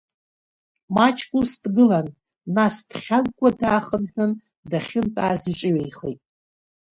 Маҷк 0.95 1.29
ус 1.39 1.51
дгылан, 1.63 2.07
нас 2.55 2.75
дхьагәгәа 2.89 3.49
даахынҳәын, 3.59 4.31
дахьынтәааз 4.69 5.41
иҿыҩеихеит. 5.51 6.19